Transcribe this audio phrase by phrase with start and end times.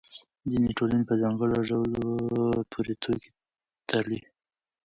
[0.49, 2.11] ځینې ټولنې په ځانګړو ډلو
[2.71, 3.31] پورې ټوکې
[3.89, 4.19] تړي.